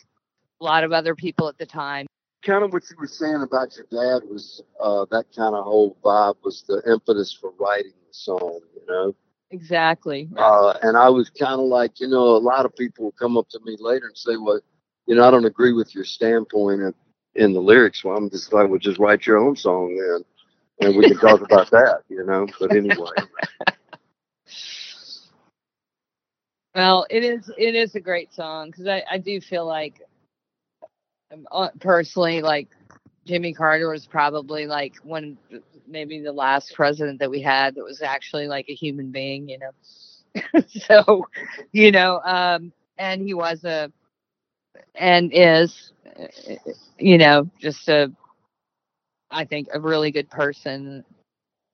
a 0.61 0.63
lot 0.63 0.83
of 0.83 0.93
other 0.93 1.15
people 1.15 1.49
at 1.49 1.57
the 1.57 1.65
time. 1.65 2.07
Kind 2.43 2.63
of 2.63 2.73
what 2.73 2.83
you 2.89 2.95
were 2.99 3.07
saying 3.07 3.41
about 3.41 3.75
your 3.75 3.85
dad 3.91 4.27
was 4.29 4.61
uh, 4.79 5.05
that 5.11 5.25
kind 5.35 5.55
of 5.55 5.63
whole 5.63 5.97
vibe 6.03 6.35
was 6.43 6.63
the 6.67 6.81
impetus 6.91 7.35
for 7.39 7.53
writing 7.59 7.93
the 8.07 8.13
song, 8.13 8.59
you 8.75 8.81
know. 8.87 9.15
Exactly. 9.51 10.29
Uh, 10.35 10.73
and 10.81 10.97
I 10.97 11.09
was 11.09 11.29
kind 11.29 11.59
of 11.61 11.67
like, 11.67 11.99
you 11.99 12.07
know, 12.07 12.35
a 12.35 12.37
lot 12.37 12.65
of 12.65 12.75
people 12.75 13.05
will 13.05 13.11
come 13.13 13.37
up 13.37 13.47
to 13.49 13.59
me 13.63 13.77
later 13.79 14.07
and 14.07 14.17
say, 14.17 14.35
"Well, 14.35 14.59
you 15.05 15.15
know, 15.15 15.27
I 15.27 15.31
don't 15.31 15.45
agree 15.45 15.73
with 15.73 15.93
your 15.93 16.05
standpoint 16.05 16.81
in, 16.81 16.93
in 17.35 17.53
the 17.53 17.61
lyrics." 17.61 18.03
Well, 18.03 18.17
I'm 18.17 18.29
just 18.29 18.51
like, 18.51 18.67
"Well, 18.67 18.79
just 18.79 18.99
write 18.99 19.27
your 19.27 19.37
own 19.37 19.55
song 19.55 19.95
then, 19.95 20.87
and 20.87 20.97
we 20.97 21.07
can 21.07 21.19
talk 21.19 21.41
about 21.41 21.69
that," 21.71 22.01
you 22.09 22.25
know. 22.25 22.47
But 22.59 22.75
anyway, 22.75 23.11
Well, 26.75 27.05
it 27.11 27.23
is 27.23 27.51
it 27.57 27.75
is 27.75 27.93
a 27.93 27.99
great 27.99 28.33
song 28.33 28.71
because 28.71 28.87
I, 28.87 29.03
I 29.09 29.17
do 29.19 29.39
feel 29.39 29.65
like 29.65 30.01
personally 31.79 32.41
like 32.41 32.67
Jimmy 33.25 33.53
Carter 33.53 33.89
was 33.89 34.05
probably 34.05 34.67
like 34.67 34.95
one 35.03 35.37
maybe 35.87 36.21
the 36.21 36.31
last 36.31 36.73
president 36.73 37.19
that 37.19 37.29
we 37.29 37.41
had 37.41 37.75
that 37.75 37.83
was 37.83 38.01
actually 38.01 38.47
like 38.47 38.67
a 38.69 38.73
human 38.73 39.11
being, 39.11 39.47
you 39.49 39.59
know. 39.59 40.61
so, 40.67 41.27
you 41.71 41.91
know, 41.91 42.19
um, 42.23 42.71
and 42.97 43.21
he 43.21 43.33
was 43.33 43.63
a 43.63 43.91
and 44.95 45.31
is, 45.33 45.91
uh, 46.19 46.27
you 46.97 47.17
know, 47.17 47.49
just 47.59 47.87
a 47.89 48.11
I 49.31 49.45
think 49.45 49.67
a 49.73 49.79
really 49.79 50.11
good 50.11 50.29
person, 50.29 51.03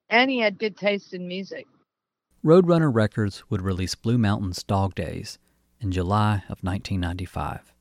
and 0.09 0.31
he 0.31 0.39
had 0.39 0.57
good 0.59 0.77
taste 0.77 1.13
in 1.13 1.27
music. 1.27 1.67
Roadrunner 2.43 2.93
Records 2.93 3.43
would 3.49 3.61
release 3.61 3.95
Blue 3.95 4.17
Mountain's 4.17 4.63
Dog 4.63 4.95
Days 4.95 5.39
in 5.81 5.91
July 5.91 6.43
of 6.47 6.63
1995. 6.63 7.73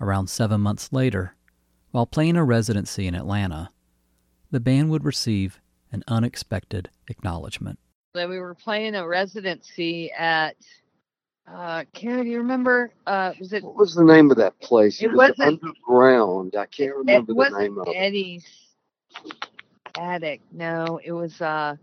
Around 0.00 0.28
seven 0.28 0.60
months 0.60 0.92
later, 0.92 1.34
while 1.90 2.06
playing 2.06 2.36
a 2.36 2.44
residency 2.44 3.06
in 3.06 3.14
Atlanta, 3.14 3.70
the 4.50 4.60
band 4.60 4.90
would 4.90 5.04
receive 5.04 5.60
an 5.90 6.04
unexpected 6.06 6.90
acknowledgement. 7.08 7.78
that 8.14 8.28
we 8.28 8.38
were 8.38 8.54
playing 8.54 8.94
a 8.94 9.06
residency 9.06 10.10
at 10.12 10.56
uh 11.46 11.82
Karen, 11.94 12.24
do 12.24 12.30
you 12.30 12.38
remember 12.38 12.92
uh 13.06 13.32
was 13.40 13.52
it 13.52 13.64
what 13.64 13.76
was 13.76 13.94
the 13.94 14.04
name 14.04 14.30
of 14.30 14.36
that 14.36 14.58
place? 14.60 15.02
It 15.02 15.08
was 15.08 15.16
wasn't- 15.38 15.62
underground. 15.64 16.54
I 16.56 16.66
can't 16.66 16.94
remember 16.94 17.32
the 17.32 17.34
wasn't 17.34 17.60
name 17.62 17.78
of 17.78 17.88
it. 17.88 17.94
Eddie's 17.96 18.46
attic. 19.98 20.40
No, 20.52 21.00
it 21.02 21.12
was 21.12 21.40
uh 21.40 21.74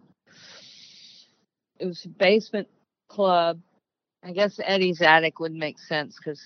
it 1.79 1.85
was 1.85 2.05
a 2.05 2.09
basement 2.09 2.67
club. 3.07 3.59
I 4.23 4.31
guess 4.31 4.59
Eddie's 4.63 5.01
attic 5.01 5.39
would 5.39 5.53
make 5.53 5.79
sense 5.79 6.17
because 6.17 6.41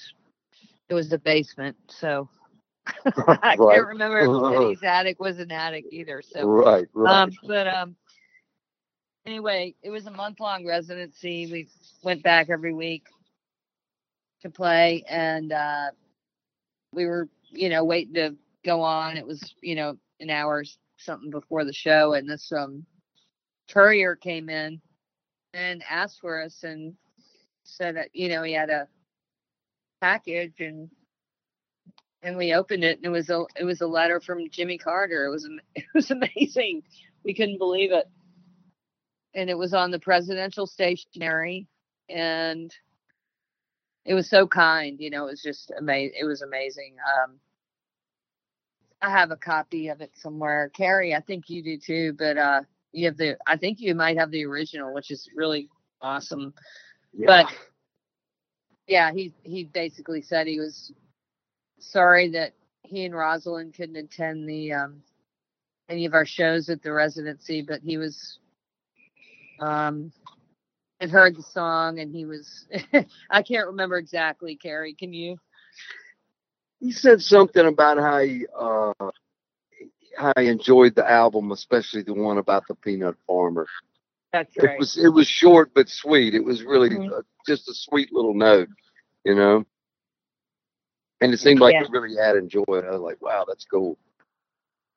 it 0.89 0.93
was 0.96 1.10
the 1.10 1.19
basement. 1.19 1.77
So 1.89 2.29
I 3.41 3.58
Right. 3.58 3.69
can't 3.69 3.88
remember 3.88 4.22
if 4.22 4.31
Eddie's 4.50 4.84
attic 4.84 5.19
was 5.19 5.39
an 5.39 5.51
attic 5.51 5.86
either. 5.91 6.22
So 6.22 6.50
Right, 6.50 6.88
right. 6.93 7.24
Um, 7.24 7.31
but 7.46 7.67
um, 7.67 7.96
anyway, 9.25 9.75
it 9.84 9.89
was 9.89 10.05
a 10.08 10.12
month 10.12 10.39
long 10.39 10.65
residency. 10.65 11.48
We 11.48 11.67
went 12.03 12.24
back 12.24 12.50
every 12.50 12.74
week 12.74 13.03
to 14.41 14.50
play, 14.50 15.03
and 15.10 15.51
uh, 15.51 15.91
we 16.93 17.05
were, 17.05 17.27
you 17.51 17.69
know, 17.69 17.84
waiting 17.84 18.13
to 18.15 18.36
go 18.65 18.81
on. 18.81 19.17
It 19.17 19.25
was, 19.25 19.53
you 19.62 19.75
know, 19.75 19.98
an 20.19 20.29
hour 20.29 20.63
something 20.98 21.29
before 21.29 21.65
the 21.65 21.74
show, 21.74 22.13
and 22.13 22.29
this 22.29 22.51
um 22.51 22.86
courier 23.69 24.15
came 24.15 24.50
in 24.50 24.81
and 25.53 25.84
asked 25.89 26.19
for 26.22 26.41
us 26.41 26.63
and 26.63 26.93
said 27.63 27.96
that 27.96 28.10
you 28.13 28.29
know 28.29 28.43
he 28.43 28.53
had 28.53 28.69
a 28.69 28.88
package 30.01 30.60
and 30.60 30.89
and 32.22 32.38
we 32.38 32.53
opened 32.53 32.84
it 32.84 32.98
and 32.98 33.06
it 33.06 33.10
was 33.10 33.29
a 33.29 33.44
it 33.56 33.63
was 33.63 33.82
a 33.82 33.88
letter 33.88 34.20
from 34.20 34.50
Jimmy 34.50 34.77
Carter. 34.77 35.25
It 35.25 35.29
was 35.32 35.50
it 35.75 35.86
was 35.94 36.12
amazing. 36.12 36.84
We 37.24 37.34
couldn't 37.34 37.58
believe 37.58 37.91
it. 37.91 38.08
And 39.36 39.50
it 39.50 39.58
was 39.58 39.74
on 39.74 39.91
the 39.91 40.00
presidential 40.00 40.68
stationery 40.68 41.68
and 42.10 42.74
it 44.06 44.13
was 44.13 44.29
so 44.29 44.48
kind, 44.48 45.00
you 45.00 45.10
know, 45.10 45.27
it 45.27 45.32
was 45.32 45.41
just 45.41 45.72
amazing. 45.77 46.15
It 46.20 46.25
was 46.25 46.41
amazing. 46.41 46.96
Um 47.24 47.39
I 49.01 49.10
have 49.12 49.32
a 49.32 49.38
copy 49.38 49.88
of 49.89 50.01
it 50.01 50.12
somewhere. 50.15 50.70
Cary, 50.75 51.15
I 51.15 51.22
think 51.22 51.50
you 51.50 51.63
do 51.63 51.77
too, 51.77 52.13
but 52.18 52.38
uh 52.38 52.62
you 52.91 53.06
have 53.06 53.18
the 53.18 53.38
I 53.48 53.58
think 53.58 53.79
you 53.79 53.96
might 53.96 54.18
have 54.18 54.32
the 54.32 54.46
original, 54.46 54.94
which 54.94 55.12
is 55.12 55.29
really 55.36 55.70
awesome. 56.01 56.53
Yeah. 57.13 57.27
But 57.27 57.48
yeah, 58.89 59.12
he 59.13 59.31
he 59.43 59.65
basically 59.65 60.22
said 60.22 60.48
he 60.48 60.60
was 60.60 60.91
sorry 61.79 62.29
that 62.31 62.53
he 62.84 63.05
and 63.05 63.13
Rosalynn 63.13 63.74
couldn't 63.74 63.96
attend 63.96 64.50
the 64.50 64.74
um 64.74 65.03
any 65.89 66.05
of 66.05 66.13
our 66.13 66.25
shows 66.25 66.69
at 66.69 66.81
the 66.81 66.91
residency, 66.91 67.62
but 67.62 67.81
he 67.81 67.98
was 67.98 68.39
um 69.60 70.12
had 71.00 71.12
heard 71.12 71.38
the 71.38 71.43
song 71.43 72.00
and 72.00 72.13
he 72.13 72.25
was 72.25 72.65
I 73.29 73.43
can't 73.43 73.67
remember 73.67 73.98
exactly, 73.98 74.55
Cary. 74.55 74.93
Can 74.96 75.13
you? 75.13 75.38
he 76.79 76.91
said 76.91 77.22
something 77.22 77.67
about 77.67 77.98
how 77.98 78.19
he 78.19 78.46
uh 78.58 78.93
how 80.17 80.34
he 80.38 80.48
enjoyed 80.48 80.96
the 80.96 81.10
album, 81.10 81.51
especially 81.51 82.01
the 82.01 82.13
one 82.13 82.39
about 82.39 82.67
the 82.67 82.75
peanut 82.75 83.15
farmer. 83.27 83.67
That's 84.32 84.56
It 84.58 84.78
was 84.78 84.98
it 84.98 85.10
was 85.10 85.28
short 85.28 85.72
but 85.74 85.90
sweet. 85.90 86.36
It 86.36 86.44
was 86.44 86.64
really 86.64 86.90
Mhm. 86.90 87.12
uh, 87.12 87.22
just 87.48 87.68
a 87.70 87.74
sweet 87.74 88.14
little 88.14 88.34
note, 88.34 88.70
you 89.26 89.34
know. 89.36 89.66
And 91.22 91.34
it 91.34 91.38
seemed 91.38 91.60
like 91.60 91.74
Yeah. 91.74 91.84
he 91.86 91.92
really 91.92 92.16
had 92.16 92.36
enjoyed 92.36 92.68
it. 92.70 92.86
I 92.86 92.92
was 92.92 93.02
like, 93.02 93.22
wow, 93.22 93.46
that's 93.48 93.66
cool. 93.66 93.98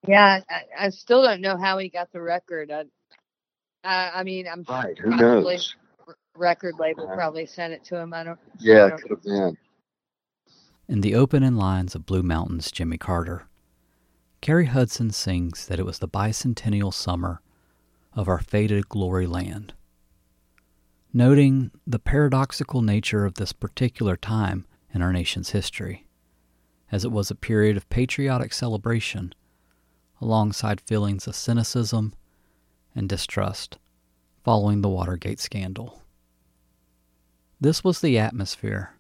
Yeah, 0.07 0.41
I, 0.51 0.63
I 0.79 0.89
still 0.91 1.23
don't 1.23 1.41
know 1.41 1.57
how 1.57 1.79
he 1.79 1.89
got 1.89 2.13
the 2.13 2.21
record. 2.21 2.71
I, 2.71 2.85
I, 3.85 4.21
I 4.21 4.23
mean, 4.23 4.47
I'm 4.49 4.65
Right? 4.69 4.99
Who 4.99 5.11
Probably. 5.17 5.55
knows? 5.55 5.77
record 6.35 6.75
label 6.79 7.07
Yeah. 7.07 7.15
probably 7.15 7.45
sent 7.47 7.75
it 7.75 7.85
to 7.85 7.97
him. 7.97 8.13
I 8.15 8.25
don't. 8.25 8.41
Yeah, 8.59 8.75
Yeah. 8.75 8.87
it 8.95 9.01
could 9.03 9.11
have 9.11 9.23
been. 9.23 9.57
In 10.89 11.01
the 11.03 11.15
opening 11.15 11.57
lines 11.57 11.95
of 11.95 12.07
Blue 12.07 12.23
Mountain's 12.23 12.71
Jimmy 12.73 12.99
Carter, 12.99 13.47
Cary 14.41 14.65
Hudson 14.67 15.11
sings 15.11 15.67
that 15.67 15.79
it 15.79 15.85
was 15.85 15.99
the 16.01 16.09
bicentennial 16.09 16.93
summer 16.93 17.41
of 18.15 18.29
our 18.29 18.41
faded 18.41 18.89
glory 18.89 19.27
land. 19.27 19.73
Noting 21.13 21.71
the 21.87 21.99
paradoxical 21.99 22.83
nature 22.83 23.25
of 23.25 23.35
this 23.35 23.53
particular 23.53 24.17
time 24.17 24.67
in 24.95 25.03
our 25.03 25.13
nation's 25.13 25.51
history, 25.51 26.07
as 26.91 27.05
it 27.05 27.13
was 27.13 27.31
a 27.31 27.35
period 27.35 27.77
of 27.77 27.89
patriotic 27.89 28.53
celebration 28.53 29.35
alongside 30.21 30.81
feelings 30.81 31.27
of 31.27 31.35
cynicism 31.35 32.15
and 32.95 33.09
distrust 33.09 33.79
following 34.45 34.81
the 34.81 34.89
Watergate 34.89 35.41
scandal. 35.41 36.03
This 37.61 37.85
was 37.85 38.01
the 38.01 38.19
atmosphere 38.19 38.95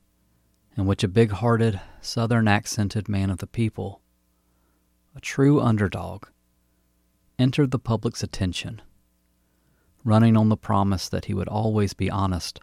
in 0.76 0.86
which 0.86 1.04
a 1.04 1.08
big 1.08 1.30
hearted, 1.32 1.80
southern 2.00 2.48
accented 2.48 3.08
man 3.08 3.30
of 3.30 3.38
the 3.38 3.46
people, 3.46 4.00
a 5.14 5.20
true 5.20 5.60
underdog, 5.60 6.26
entered 7.38 7.70
the 7.70 7.78
public's 7.78 8.22
attention, 8.22 8.80
running 10.04 10.36
on 10.36 10.48
the 10.48 10.56
promise 10.56 11.08
that 11.08 11.26
he 11.26 11.34
would 11.34 11.48
always 11.48 11.94
be 11.94 12.10
honest 12.10 12.60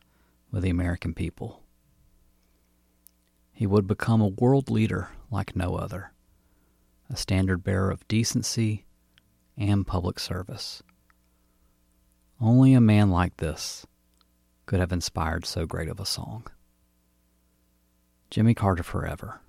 with 0.51 0.63
the 0.63 0.69
American 0.69 1.13
people. 1.13 1.63
He 3.51 3.67
would 3.67 3.87
become 3.87 4.21
a 4.21 4.27
world 4.27 4.69
leader 4.69 5.09
like 5.31 5.55
no 5.55 5.75
other, 5.75 6.11
a 7.09 7.15
standard 7.15 7.63
bearer 7.63 7.91
of 7.91 8.07
decency 8.07 8.85
and 9.57 9.85
public 9.85 10.19
service. 10.19 10.81
Only 12.41 12.73
a 12.73 12.81
man 12.81 13.09
like 13.09 13.37
this 13.37 13.85
could 14.65 14.79
have 14.79 14.93
inspired 14.93 15.45
so 15.45 15.65
great 15.65 15.89
of 15.89 15.99
a 15.99 16.05
song. 16.05 16.47
Jimmy 18.29 18.53
Carter 18.53 18.83
forever. 18.83 19.41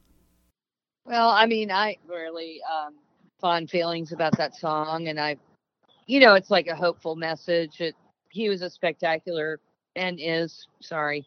Well, 1.05 1.29
I 1.29 1.47
mean, 1.47 1.71
I 1.71 1.99
really 2.09 2.61
um, 2.63 2.95
fond 3.41 3.71
feelings 3.71 4.13
about 4.13 4.37
that 4.39 4.57
song, 4.57 5.09
and 5.09 5.21
I, 5.21 5.37
you 6.11 6.19
know, 6.19 6.35
it's 6.35 6.51
like 6.51 6.67
a 6.67 6.75
hopeful 6.75 7.15
message. 7.15 7.81
It, 7.81 7.95
he 8.31 8.49
was 8.49 8.63
a 8.63 8.71
spectacular 8.71 9.61
and 9.95 10.19
is 10.21 10.67
sorry, 10.81 11.25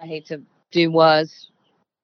I 0.00 0.06
hate 0.06 0.26
to 0.26 0.42
do 0.72 0.90
was 0.90 1.50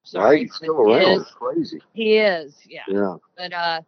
sorry, 0.03 0.41
He's 0.43 0.55
still 0.55 0.79
around. 0.79 1.21
Is, 1.21 1.27
crazy. 1.37 1.81
he 1.93 2.17
is, 2.17 2.55
yeah. 2.67 2.83
Yeah. 2.87 3.15
But 3.37 3.53
uh, 3.53 3.81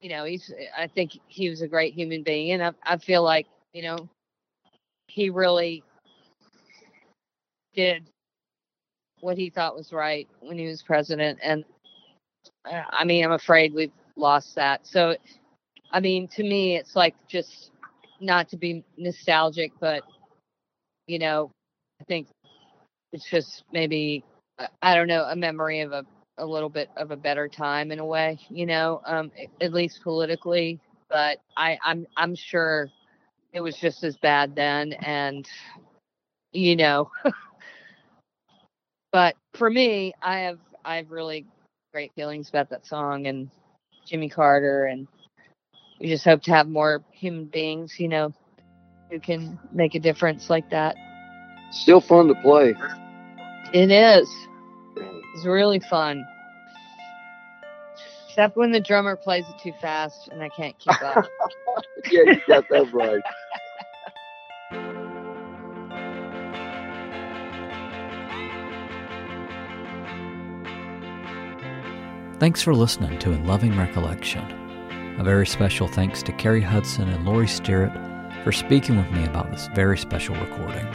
you 0.00 0.08
know, 0.08 0.24
he's. 0.24 0.52
I 0.76 0.86
think 0.86 1.18
he 1.26 1.50
was 1.50 1.60
a 1.60 1.68
great 1.68 1.92
human 1.92 2.22
being, 2.22 2.52
and 2.52 2.62
I, 2.62 2.72
I 2.84 2.96
feel 2.96 3.22
like 3.22 3.46
you 3.74 3.82
know, 3.82 4.08
he 5.08 5.28
really 5.28 5.84
did 7.74 8.08
what 9.20 9.36
he 9.36 9.50
thought 9.50 9.76
was 9.76 9.92
right 9.92 10.26
when 10.40 10.56
he 10.56 10.66
was 10.66 10.82
president, 10.82 11.38
and 11.42 11.64
uh, 12.70 12.82
I 12.90 13.04
mean, 13.04 13.24
I'm 13.24 13.32
afraid 13.32 13.74
we've 13.74 13.92
lost 14.16 14.54
that. 14.54 14.86
So, 14.86 15.16
I 15.92 16.00
mean, 16.00 16.28
to 16.28 16.42
me, 16.42 16.76
it's 16.76 16.96
like 16.96 17.14
just 17.28 17.70
not 18.20 18.48
to 18.50 18.56
be 18.56 18.84
nostalgic, 18.96 19.72
but 19.80 20.02
you 21.06 21.18
know, 21.18 21.50
I 22.00 22.04
think 22.04 22.28
it's 23.12 23.28
just 23.30 23.64
maybe 23.72 24.24
I- 24.82 24.94
don't 24.94 25.08
know 25.08 25.24
a 25.24 25.36
memory 25.36 25.80
of 25.80 25.92
a 25.92 26.04
a 26.38 26.46
little 26.46 26.68
bit 26.68 26.90
of 26.96 27.10
a 27.12 27.16
better 27.16 27.48
time 27.48 27.92
in 27.92 27.98
a 27.98 28.04
way, 28.06 28.38
you 28.50 28.66
know, 28.66 29.00
um, 29.06 29.32
at 29.60 29.72
least 29.72 30.02
politically. 30.02 30.80
But 31.10 31.38
I 31.56 31.78
I'm 31.84 32.06
I'm 32.16 32.34
sure 32.34 32.90
it 33.52 33.60
was 33.60 33.76
just 33.76 34.04
as 34.04 34.16
bad 34.18 34.54
then, 34.56 34.92
and 34.94 35.48
you 36.52 36.76
know. 36.76 37.10
but 39.12 39.36
for 39.54 39.70
me, 39.70 40.14
I 40.22 40.40
have 40.40 40.60
I 40.84 40.96
have 40.96 41.10
really 41.10 41.46
great 41.92 42.12
feelings 42.14 42.48
about 42.48 42.70
that 42.70 42.86
song 42.86 43.26
and 43.26 43.50
Jimmy 44.06 44.28
Carter, 44.28 44.86
and 44.86 45.08
we 46.00 46.08
just 46.08 46.24
hope 46.24 46.42
to 46.42 46.52
have 46.52 46.68
more 46.68 47.02
human 47.12 47.46
beings, 47.46 47.98
you 47.98 48.08
know, 48.08 48.32
who 49.10 49.20
can 49.20 49.58
make 49.72 49.94
a 49.94 50.00
difference 50.00 50.50
like 50.50 50.70
that. 50.70 50.96
Still 51.70 52.00
fun 52.00 52.28
to 52.28 52.34
play. 52.36 52.74
It 53.72 53.90
is. 53.90 54.30
It's 54.96 55.46
really 55.46 55.80
fun. 55.80 56.24
Except 58.28 58.56
when 58.56 58.72
the 58.72 58.80
drummer 58.80 59.16
plays 59.16 59.44
it 59.48 59.58
too 59.62 59.72
fast 59.80 60.28
and 60.28 60.42
I 60.42 60.50
can't 60.50 60.78
keep 60.78 61.02
up. 61.02 61.26
yeah, 62.10 62.22
you 62.22 62.40
got 62.46 62.68
that 62.68 62.92
right. 62.92 63.22
Thanks 72.38 72.60
for 72.60 72.74
listening 72.74 73.18
to 73.20 73.32
In 73.32 73.46
Loving 73.46 73.76
Recollection. 73.78 74.65
A 75.18 75.24
very 75.24 75.46
special 75.46 75.88
thanks 75.88 76.22
to 76.24 76.32
Cary 76.32 76.60
Hudson 76.60 77.08
and 77.08 77.24
Laurie 77.24 77.46
Stirratt 77.46 78.44
for 78.44 78.52
speaking 78.52 78.98
with 78.98 79.10
me 79.12 79.24
about 79.24 79.50
this 79.50 79.66
very 79.74 79.96
special 79.96 80.34
recording. 80.34 80.86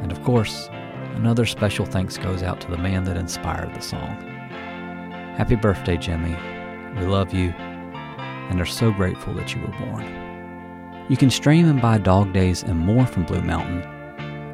And 0.00 0.12
of 0.12 0.22
course, 0.22 0.68
another 1.16 1.44
special 1.44 1.84
thanks 1.84 2.16
goes 2.18 2.44
out 2.44 2.60
to 2.60 2.70
the 2.70 2.78
man 2.78 3.02
that 3.02 3.16
inspired 3.16 3.74
the 3.74 3.80
song. 3.80 4.16
Happy 5.36 5.56
birthday, 5.56 5.96
Jimmy. 5.96 6.36
We 7.00 7.06
love 7.06 7.34
you 7.34 7.48
and 7.50 8.60
are 8.60 8.64
so 8.64 8.92
grateful 8.92 9.34
that 9.34 9.52
you 9.56 9.60
were 9.60 9.86
born. 9.86 10.04
You 11.08 11.16
can 11.16 11.28
stream 11.28 11.68
and 11.68 11.82
buy 11.82 11.98
Dog 11.98 12.32
Days 12.32 12.62
and 12.62 12.78
more 12.78 13.06
from 13.06 13.24
Blue 13.24 13.42
Mountain 13.42 13.82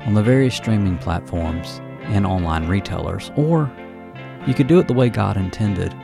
on 0.07 0.15
the 0.15 0.23
various 0.23 0.57
streaming 0.57 0.97
platforms 0.97 1.83
and 2.05 2.25
online 2.25 2.67
retailers, 2.67 3.31
or 3.37 3.71
you 4.47 4.55
could 4.55 4.67
do 4.67 4.79
it 4.79 4.89
the 4.89 4.95
way 4.95 5.11
God 5.11 5.37
intended 5.37 5.95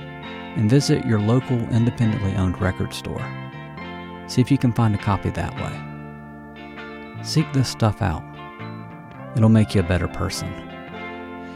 and 0.56 0.70
visit 0.70 1.04
your 1.04 1.20
local 1.20 1.58
independently 1.70 2.34
owned 2.36 2.60
record 2.60 2.92
store. 2.92 3.24
See 4.26 4.40
if 4.40 4.50
you 4.50 4.58
can 4.58 4.72
find 4.72 4.94
a 4.94 4.98
copy 4.98 5.30
that 5.30 5.54
way. 5.56 7.22
Seek 7.22 7.50
this 7.52 7.68
stuff 7.68 8.02
out. 8.02 8.22
It'll 9.36 9.48
make 9.48 9.74
you 9.74 9.80
a 9.80 9.84
better 9.84 10.08
person. 10.08 10.48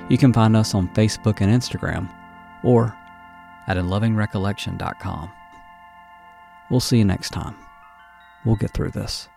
You 0.08 0.18
can 0.18 0.32
find 0.32 0.56
us 0.56 0.74
on 0.74 0.88
Facebook 0.94 1.40
and 1.40 1.52
Instagram 1.52 2.10
or 2.62 2.96
at 3.66 3.76
inlovingrecollection.com. 3.76 5.30
We'll 6.70 6.80
see 6.80 6.98
you 6.98 7.04
next 7.04 7.30
time. 7.30 7.56
We'll 8.44 8.56
get 8.56 8.72
through 8.72 8.90
this. 8.90 9.28